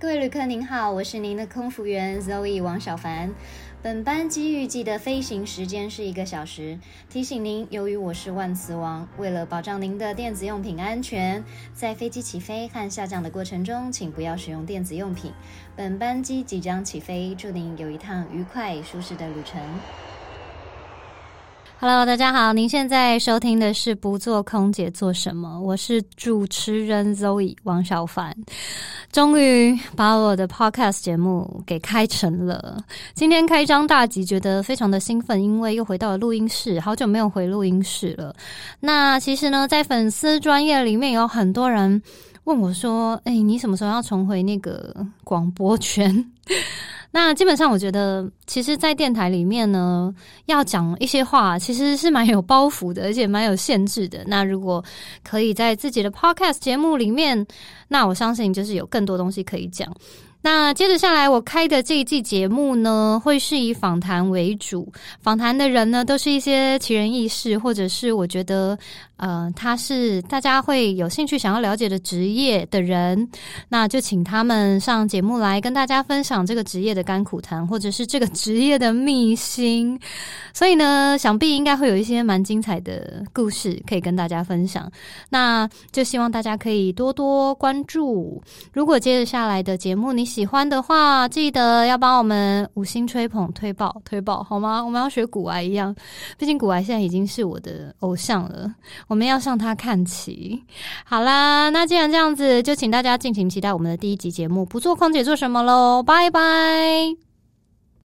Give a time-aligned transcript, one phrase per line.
[0.00, 3.34] 各位旅客您好，我是您的空服员 Zoe 王小凡。
[3.82, 6.78] 本班机预计的飞行时间是一个小时。
[7.10, 11.44] 提醒您，由于我是万磁王，为了保障您的电子用品安全，
[11.74, 15.34] 在飞机起飞和下降的过程中，请不要使用电子用品。
[15.76, 19.60] 本班机即将起飞，祝您有一趟愉快舒适的旅程。
[21.82, 28.36] Hello，大家好，您现在收听的是《不做空姐做什么》，我是主持人 Zoe 王小凡，
[29.10, 32.84] 终于把我的 Podcast 节目给开成了。
[33.14, 38.36] 今天开张大吉，觉得非常的兴奋，因为又回到了录音室，好久没有回录音室了。
[38.80, 42.02] 那其实呢，在粉丝专业里面有很多人
[42.44, 46.30] 问我说：“哎，你什么时候要重回那个广播圈？”
[47.12, 50.14] 那基本上，我觉得，其实，在电台里面呢，
[50.46, 54.22] 要讲一些话，其实是蛮有包袱的，而且蛮有限制的。
[54.26, 54.84] 那如果
[55.24, 57.44] 可以在自己的 Podcast 节目里面，
[57.88, 59.92] 那我相信就是有更多东西可以讲。
[60.42, 64.90] 那接着下来，我开的这一季节目呢，会是以访谈为主，
[65.20, 68.78] 访谈的人呢，都是一些奇人异事，或者是我觉得。
[69.20, 73.28] 呃，他是大家会有兴趣想要了解的职业的人，
[73.68, 80.00] 那就请他们上节目来跟大家分享这个职业的甘苦谈，或者是这个职业的秘辛。
[80.54, 84.90] 所以呢，想必应该会有一些蛮精彩的故事可以跟大家分享。
[85.28, 88.42] 那就希望大家可以多多关注。
[88.72, 94.82] 如果接着下来的节目你喜欢的话，记得要帮我们五星吹捧、推爆、推爆，好吗？
[94.82, 95.94] 我们要学古癌一样，
[96.38, 98.74] 毕竟古癌现在已经是我的偶像了。
[99.10, 100.62] 我们要向他看齐。
[101.04, 104.64] 好啦，那既然这样子，就请大家敬请期待我们的第一集节目。
[104.64, 106.00] 不做空姐做什么喽？
[106.00, 107.29] 拜拜。